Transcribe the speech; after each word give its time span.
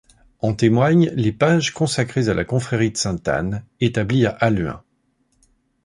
En 0.39 0.55
témoignent 0.55 1.11
les 1.13 1.31
pages 1.31 1.75
consacrées 1.75 2.27
à 2.27 2.33
la 2.33 2.43
confrérie 2.43 2.89
de 2.89 2.97
sainte 2.97 3.27
Anne, 3.27 3.63
établie 3.81 4.25
à 4.25 4.31
Halluin. 4.31 4.81